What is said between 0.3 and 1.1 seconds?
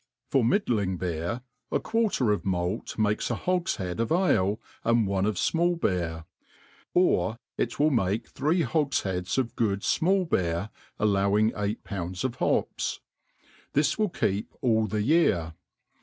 Fot* middling